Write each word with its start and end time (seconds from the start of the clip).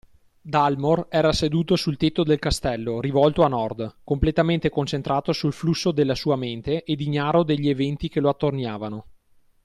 Dalmor 0.41 1.05
era 1.11 1.31
seduto 1.31 1.75
sul 1.75 1.95
tetto 1.95 2.23
del 2.23 2.39
castello, 2.39 2.99
rivolto 3.01 3.43
a 3.43 3.47
nord, 3.47 3.97
completamente 4.03 4.71
concentrato 4.71 5.31
sul 5.31 5.53
flusso 5.53 5.91
della 5.91 6.15
sua 6.15 6.35
mente 6.37 6.83
ed 6.83 7.01
ignaro 7.01 7.43
degli 7.43 7.69
aventi 7.69 8.09
che 8.09 8.19
lo 8.19 8.29
attorniavano. 8.29 9.05